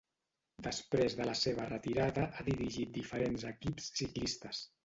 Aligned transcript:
Després 0.67 1.15
de 1.19 1.27
la 1.29 1.35
seva 1.41 1.67
retirada 1.73 2.25
ha 2.39 2.47
dirigit 2.49 2.99
diferents 2.99 3.47
equips 3.55 3.95
ciclistes. 4.01 4.69